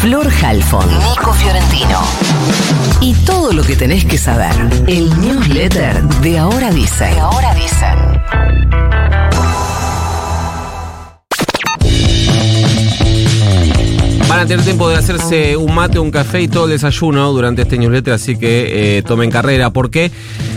[0.00, 2.00] Flor Halfon, Nico Fiorentino.
[3.02, 4.50] Y todo lo que tenés que saber.
[4.86, 7.04] El newsletter de Ahora Dice.
[7.04, 7.86] De Ahora Dice.
[14.26, 17.60] Van a tener tiempo de hacerse un mate, un café y todo el desayuno durante
[17.60, 20.10] este newsletter, así que eh, tomen carrera, porque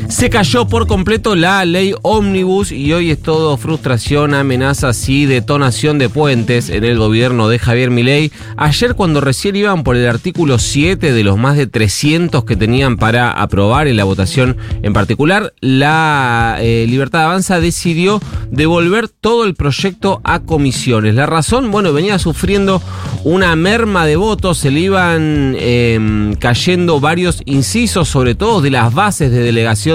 [0.09, 5.97] se cayó por completo la ley ómnibus y hoy es todo frustración, amenazas y detonación
[5.97, 8.31] de puentes en el gobierno de Javier Milei.
[8.57, 12.97] Ayer cuando recién iban por el artículo 7 de los más de 300 que tenían
[12.97, 19.55] para aprobar en la votación en particular, la eh, Libertad Avanza decidió devolver todo el
[19.55, 21.15] proyecto a comisiones.
[21.15, 22.81] La razón, bueno, venía sufriendo
[23.23, 28.93] una merma de votos, se le iban eh, cayendo varios incisos, sobre todo de las
[28.93, 29.92] bases de delegación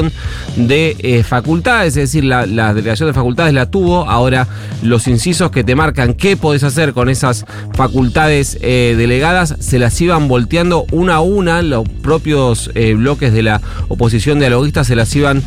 [0.56, 4.46] de eh, facultades, es decir, la, la, delegación de facultades la tuvo, ahora
[4.82, 7.44] los incisos que te marcan qué podés hacer con esas
[7.74, 13.42] facultades eh, delegadas se las iban volteando una a una, los propios eh, bloques de
[13.42, 15.42] la oposición dialoguista se las iban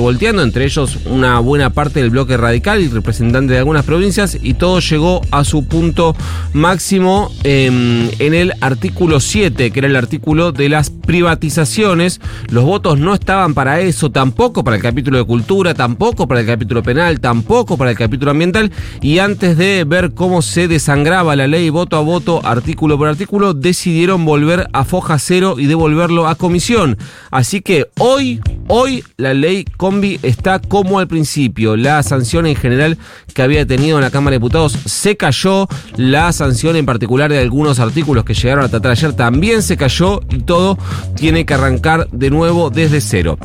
[0.00, 4.54] volteando, entre ellos una buena parte del bloque radical y representante de algunas provincias, y
[4.54, 6.14] todo llegó a su punto
[6.52, 12.20] máximo en el artículo 7, que era el artículo de las privatizaciones.
[12.50, 16.46] Los votos no estaban para eso, tampoco para el capítulo de cultura, tampoco para el
[16.46, 18.72] capítulo penal, tampoco para el capítulo ambiental.
[19.00, 23.54] Y antes de ver cómo se desangraba la ley voto a voto, artículo por artículo,
[23.54, 26.96] decidieron volver a foja cero y devolverlo a comisión.
[27.30, 31.76] Así que hoy, hoy la ley combi está como al principio.
[31.76, 32.98] La sanción en general
[33.34, 35.68] que había tenido en la Cámara de Diputados se cayó.
[35.96, 40.20] La sanción en particular de algunos artículos que llegaron a tratar ayer también se cayó
[40.30, 40.78] y todo
[41.14, 43.38] tiene que arrancar de nuevo desde cero.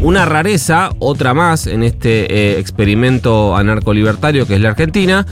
[0.00, 5.26] Una rareza, otra más en este eh, experimento anarcolibertario que es la Argentina,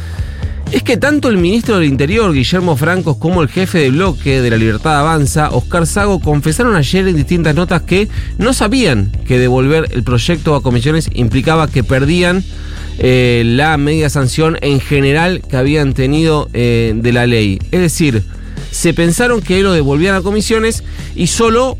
[0.73, 4.51] es que tanto el ministro del Interior, Guillermo Francos, como el jefe de bloque de
[4.51, 9.89] la Libertad Avanza, Oscar Sago, confesaron ayer en distintas notas que no sabían que devolver
[9.93, 12.43] el proyecto a comisiones implicaba que perdían
[12.99, 17.61] eh, la media sanción en general que habían tenido eh, de la ley.
[17.71, 18.25] Es decir,
[18.73, 20.83] se pensaron que lo devolvían a comisiones
[21.15, 21.79] y solo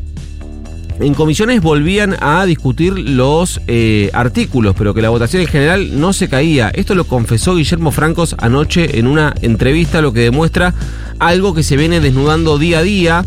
[0.99, 6.13] en comisiones volvían a discutir los eh, artículos, pero que la votación en general no
[6.13, 6.69] se caía.
[6.69, 10.73] Esto lo confesó Guillermo Francos anoche en una entrevista, lo que demuestra
[11.19, 13.25] algo que se viene desnudando día a día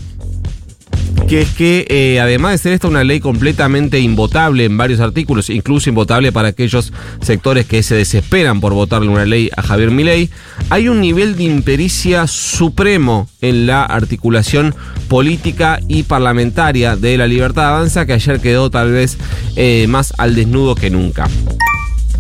[1.31, 5.49] que es que eh, además de ser esta una ley completamente invotable en varios artículos,
[5.49, 6.93] incluso invotable para aquellos
[7.23, 10.29] sectores que se desesperan por votarle una ley a Javier Milei,
[10.71, 14.75] hay un nivel de impericia supremo en la articulación
[15.07, 19.17] política y parlamentaria de la libertad avanza que ayer quedó tal vez
[19.55, 21.29] eh, más al desnudo que nunca.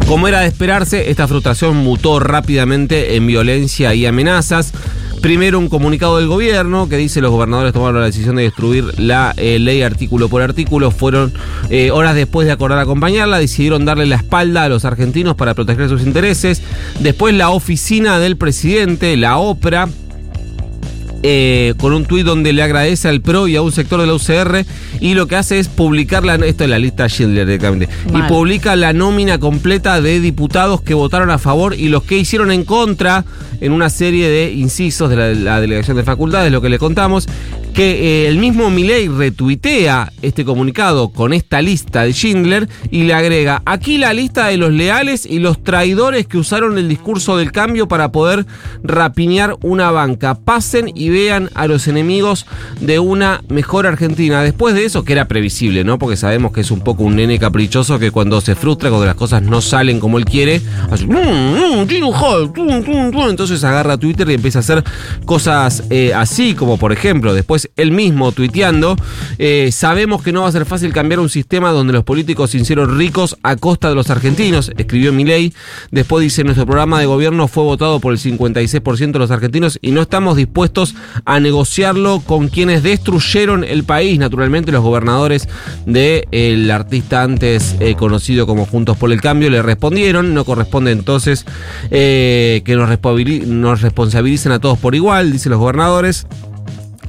[0.06, 4.72] Como era de esperarse, esta frustración mutó rápidamente en violencia y amenazas.
[5.20, 9.34] Primero un comunicado del gobierno que dice los gobernadores tomaron la decisión de destruir la
[9.36, 10.90] eh, ley artículo por artículo.
[10.90, 11.32] Fueron
[11.68, 15.90] eh, horas después de acordar acompañarla, decidieron darle la espalda a los argentinos para proteger
[15.90, 16.62] sus intereses.
[17.00, 19.90] Después la oficina del presidente, la OPRA,
[21.22, 24.14] eh, con un tuit donde le agradece al PRO y a un sector de la
[24.14, 24.64] UCR
[25.00, 28.76] y lo que hace es publicar la, esto es la lista Schindler directamente, y publica
[28.76, 33.24] la nómina completa de diputados que votaron a favor y los que hicieron en contra
[33.60, 37.26] en una serie de incisos de la, la delegación de facultades, lo que le contamos,
[37.74, 43.14] que eh, el mismo Milei retuitea este comunicado con esta lista de Schindler y le
[43.14, 47.52] agrega aquí la lista de los leales y los traidores que usaron el discurso del
[47.52, 48.46] cambio para poder
[48.82, 50.34] rapiñar una banca.
[50.34, 52.46] Pasen y vean a los enemigos
[52.80, 54.42] de una mejor Argentina.
[54.42, 55.98] Después de eso, que era previsible, ¿no?
[55.98, 59.14] Porque sabemos que es un poco un nene caprichoso que cuando se frustra, cuando las
[59.14, 60.60] cosas no salen como él quiere,
[60.90, 61.86] hace, "Mm,
[63.28, 64.84] entonces agarra Twitter y empieza a hacer
[65.24, 68.96] cosas eh, así, como por ejemplo, después él mismo tuiteando,
[69.38, 72.58] eh, sabemos que no va a ser fácil cambiar un sistema donde los políticos se
[72.58, 75.52] hicieron ricos a costa de los argentinos, escribió Milei.
[75.90, 79.90] Después dice, nuestro programa de gobierno fue votado por el 56% de los argentinos y
[79.90, 80.94] no estamos dispuestos
[81.24, 85.48] a negociarlo con quienes destruyeron el país, naturalmente los gobernadores
[85.86, 91.44] del artista antes eh, conocido como Juntos por el Cambio le respondieron, no corresponde entonces
[91.90, 92.88] eh, que nos,
[93.46, 96.26] nos responsabilicen a todos por igual, dicen los gobernadores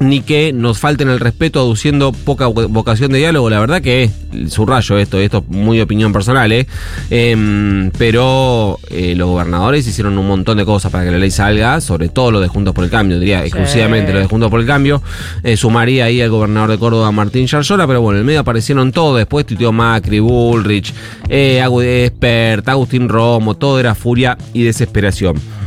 [0.02, 3.48] ni que nos falten el respeto aduciendo poca vocación de diálogo.
[3.48, 6.66] La verdad que es subrayo esto, esto es muy opinión personal, ¿eh?
[7.10, 11.80] eh pero eh, los gobernadores hicieron un montón de cosas para que la ley salga,
[11.80, 14.66] sobre todo lo de Juntos por el Cambio, diría exclusivamente lo de Juntos por el
[14.66, 15.02] Cambio.
[15.42, 18.92] Eh, sumaría ahí al gobernador de Córdoba, Martín Yarzola, pero bueno, en el medio aparecieron
[18.92, 20.92] todos, después tuiteó Macri, Bullrich,
[21.28, 21.62] eh,
[22.04, 25.61] Expert, Agustín Romo, todo era furia y desesperación.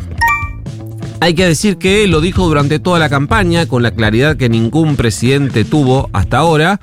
[1.21, 4.95] Hay que decir que lo dijo durante toda la campaña con la claridad que ningún
[4.95, 6.79] presidente tuvo hasta ahora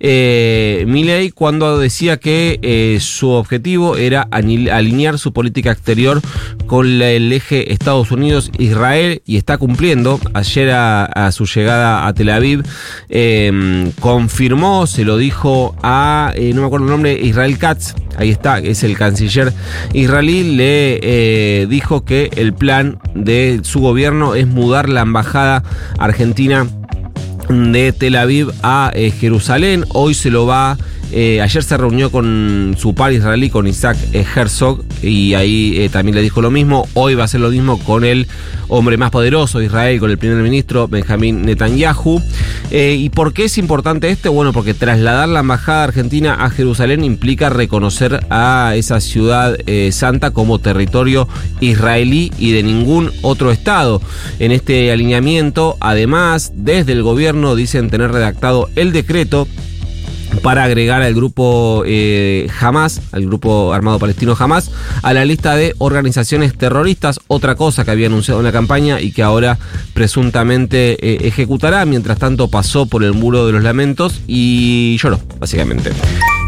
[0.00, 6.20] eh, Milley cuando decía que eh, su objetivo era alinear su política exterior
[6.66, 10.20] con el eje Estados Unidos-Israel y está cumpliendo.
[10.34, 12.62] Ayer a, su llegada a Tel Aviv
[13.08, 18.30] em, confirmó, se lo dijo a, eh, no me acuerdo el nombre, Israel Katz, ahí
[18.30, 19.52] está, es el canciller
[19.92, 25.62] israelí, le eh, dijo que el plan de su gobierno es mudar la embajada
[25.98, 26.66] argentina
[27.48, 29.84] de Tel Aviv a eh, Jerusalén.
[29.88, 30.76] Hoy se lo va
[31.10, 35.88] eh, ayer se reunió con su par israelí, con Isaac eh, Herzog, y ahí eh,
[35.88, 36.86] también le dijo lo mismo.
[36.94, 38.26] Hoy va a ser lo mismo con el
[38.68, 42.20] hombre más poderoso de Israel, con el primer ministro Benjamín Netanyahu.
[42.70, 44.30] ¿Y por qué es importante esto?
[44.32, 49.56] Bueno, porque trasladar la embajada argentina a Jerusalén implica reconocer a esa ciudad
[49.90, 51.28] santa como territorio
[51.60, 54.02] israelí y de ningún otro estado.
[54.38, 59.48] En este alineamiento, además, desde el gobierno dicen tener redactado el decreto
[60.42, 64.70] para agregar al grupo eh, Hamas, al grupo armado palestino Hamas,
[65.02, 69.12] a la lista de organizaciones terroristas, otra cosa que había anunciado en la campaña y
[69.12, 69.58] que ahora
[69.94, 71.84] presuntamente eh, ejecutará.
[71.84, 75.92] Mientras tanto pasó por el muro de los lamentos y lloró, básicamente.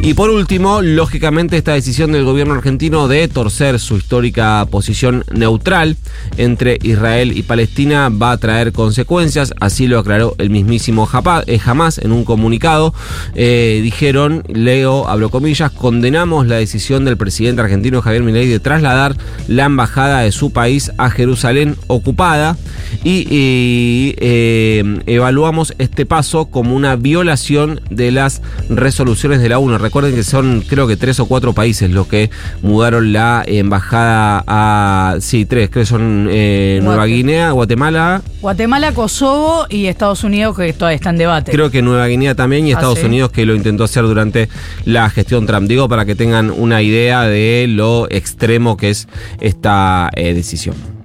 [0.02, 5.98] Y por último, lógicamente esta decisión del gobierno argentino de torcer su histórica posición neutral
[6.38, 12.12] entre Israel y Palestina va a traer consecuencias, así lo aclaró el mismísimo Hamas en
[12.12, 12.94] un comunicado.
[13.34, 19.16] Eh, dijeron, leo, hablo comillas, condenamos la decisión del presidente argentino Javier Milei de trasladar
[19.48, 22.56] la embajada de su país a Jerusalén ocupada
[23.04, 29.89] y, eh, evaluamos este paso como una violación de las resoluciones de la ONU.
[29.90, 32.30] Recuerden que son creo que tres o cuatro países los que
[32.62, 35.16] mudaron la embajada a...
[35.18, 38.22] Sí, tres, creo que son eh, Nueva Guinea, Guatemala.
[38.40, 41.50] Guatemala, Kosovo y Estados Unidos que todavía está en debate.
[41.50, 44.48] Creo que Nueva Guinea también y ah, Estados Unidos que lo intentó hacer durante
[44.84, 45.66] la gestión Trump.
[45.66, 49.08] Digo para que tengan una idea de lo extremo que es
[49.40, 50.99] esta eh, decisión.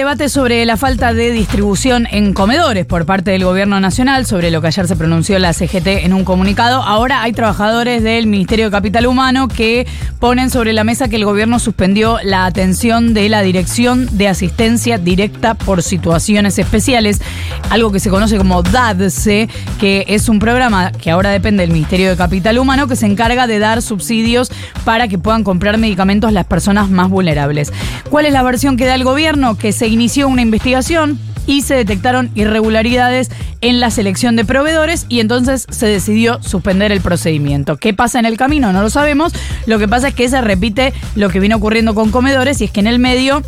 [0.00, 4.62] Debate sobre la falta de distribución en comedores por parte del gobierno nacional, sobre lo
[4.62, 6.82] que ayer se pronunció la CGT en un comunicado.
[6.82, 9.86] Ahora hay trabajadores del Ministerio de Capital Humano que
[10.18, 14.96] ponen sobre la mesa que el gobierno suspendió la atención de la Dirección de Asistencia
[14.96, 17.20] Directa por Situaciones Especiales,
[17.68, 22.08] algo que se conoce como DADSE, que es un programa que ahora depende del Ministerio
[22.08, 24.50] de Capital Humano que se encarga de dar subsidios
[24.86, 27.70] para que puedan comprar medicamentos las personas más vulnerables.
[28.08, 29.58] ¿Cuál es la versión que da el gobierno?
[29.58, 35.20] Que se inició una investigación y se detectaron irregularidades en la selección de proveedores y
[35.20, 37.76] entonces se decidió suspender el procedimiento.
[37.76, 38.72] ¿Qué pasa en el camino?
[38.72, 39.32] No lo sabemos.
[39.66, 42.70] Lo que pasa es que se repite lo que viene ocurriendo con comedores y es
[42.70, 43.42] que en el medio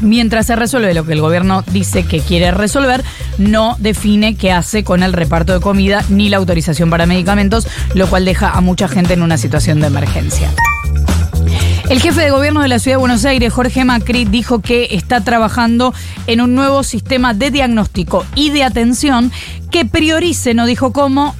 [0.00, 3.02] mientras se resuelve lo que el gobierno dice que quiere resolver,
[3.38, 8.08] no define qué hace con el reparto de comida ni la autorización para medicamentos, lo
[8.08, 10.50] cual deja a mucha gente en una situación de emergencia.
[11.92, 15.20] El jefe de gobierno de la ciudad de Buenos Aires, Jorge Macri, dijo que está
[15.20, 15.92] trabajando
[16.26, 19.30] en un nuevo sistema de diagnóstico y de atención
[19.70, 21.36] que priorice, no dijo cómo,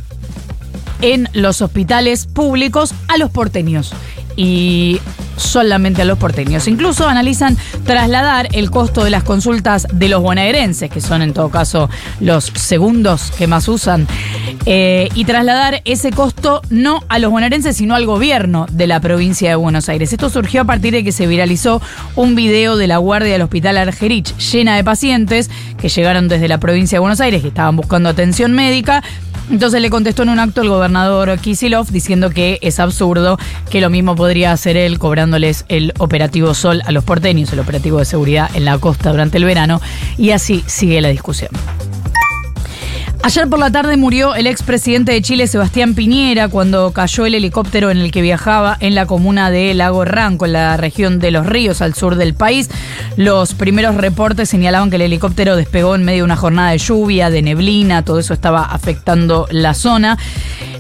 [1.01, 3.95] en los hospitales públicos a los porteños.
[4.37, 5.01] Y
[5.37, 6.69] solamente a los porteños.
[6.69, 11.51] Incluso analizan trasladar el costo de las consultas de los bonaerenses, que son en todo
[11.51, 11.89] caso
[12.21, 14.07] los segundos que más usan,
[14.67, 19.49] eh, y trasladar ese costo no a los bonaerenses, sino al gobierno de la provincia
[19.49, 20.13] de Buenos Aires.
[20.13, 21.83] Esto surgió a partir de que se viralizó
[22.17, 26.59] un video de la guardia del hospital Argerich llena de pacientes que llegaron desde la
[26.59, 29.03] provincia de Buenos Aires, que estaban buscando atención médica
[29.51, 33.39] entonces le contestó en un acto el gobernador Kisilov diciendo que es absurdo,
[33.71, 37.99] que lo mismo podría hacer él cobrándoles el operativo Sol a los porteños, el operativo
[37.99, 39.81] de seguridad en la costa durante el verano,
[40.17, 41.51] y así sigue la discusión.
[43.25, 47.93] Ayer por la tarde murió el expresidente de Chile, Sebastián Piñera, cuando cayó el helicóptero
[47.93, 51.47] en el que viajaba en la comuna de Lago Ranco, en la región de Los
[51.47, 52.69] Ríos, al sur del país.
[53.17, 57.31] Los primeros reportes señalaban que el helicóptero despegó en medio de una jornada de lluvia,
[57.31, 60.19] de neblina, todo eso estaba afectando la zona.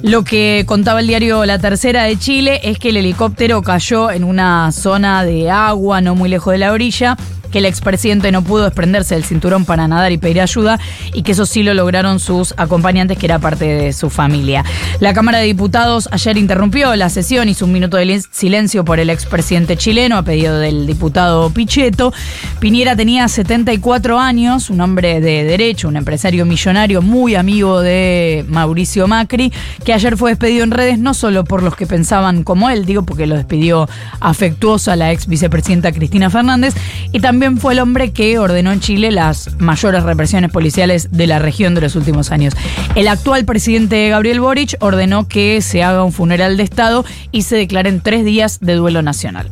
[0.02, 4.24] Lo que contaba el diario La Tercera de Chile es que el helicóptero cayó en
[4.24, 7.16] una zona de agua no muy lejos de la orilla
[7.52, 10.80] que el expresidente no pudo desprenderse del cinturón para nadar y pedir ayuda
[11.12, 14.64] y que eso sí lo lograron sus acompañantes, que era parte de su familia.
[14.98, 19.10] La Cámara de Diputados ayer interrumpió la sesión, hizo un minuto de silencio por el
[19.10, 22.12] expresidente chileno a pedido del diputado Pichetto.
[22.58, 29.06] Piñera tenía 74 años, un hombre de derecho, un empresario millonario muy amigo de Mauricio
[29.06, 29.52] Macri,
[29.84, 33.02] que ayer fue despedido en redes no solo por los que pensaban como él, digo
[33.02, 33.88] porque lo despidió
[34.20, 36.74] afectuosa la ex vicepresidenta Cristina Fernández,
[37.12, 41.40] y también fue el hombre que ordenó en Chile las mayores represiones policiales de la
[41.40, 42.54] región de los últimos años.
[42.94, 47.56] El actual presidente Gabriel Boric ordenó que se haga un funeral de Estado y se
[47.56, 49.50] declaren tres días de duelo nacional.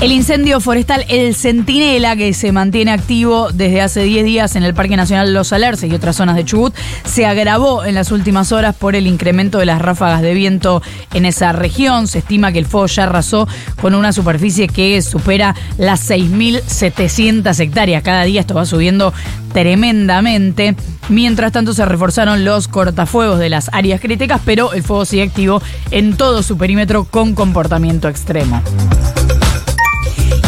[0.00, 4.74] El incendio forestal El Centinela, que se mantiene activo desde hace 10 días en el
[4.74, 6.74] Parque Nacional Los Alerces y otras zonas de Chubut,
[7.04, 10.82] se agravó en las últimas horas por el incremento de las ráfagas de viento
[11.14, 12.06] en esa región.
[12.06, 13.48] Se estima que el fuego ya arrasó
[13.80, 18.02] con una superficie que supera las 6.700 hectáreas.
[18.02, 19.14] Cada día esto va subiendo
[19.54, 20.76] tremendamente.
[21.08, 25.62] Mientras tanto se reforzaron los cortafuegos de las áreas críticas, pero el fuego sigue activo
[25.90, 28.62] en todo su perímetro con comportamiento extremo.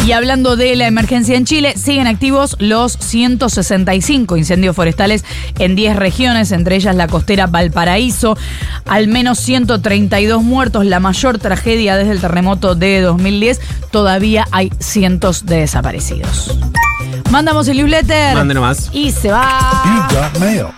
[0.07, 5.25] Y hablando de la emergencia en Chile, siguen activos los 165 incendios forestales
[5.59, 8.37] en 10 regiones, entre ellas la costera Valparaíso.
[8.85, 13.59] Al menos 132 muertos, la mayor tragedia desde el terremoto de 2010.
[13.91, 16.57] Todavía hay cientos de desaparecidos.
[17.29, 18.33] Mandamos el newsletter.
[18.33, 18.89] Mande nomás.
[18.93, 20.07] Y se va.